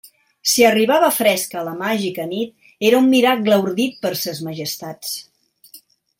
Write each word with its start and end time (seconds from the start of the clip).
Si 0.51 0.63
arribava 0.69 1.09
fresca 1.17 1.59
a 1.59 1.65
la 1.67 1.73
màgica 1.81 2.25
nit, 2.31 2.71
era 2.89 3.03
un 3.03 3.13
miracle 3.13 3.61
ordit 3.67 4.01
per 4.07 4.13
Ses 4.23 4.41
Majestats. 4.49 5.15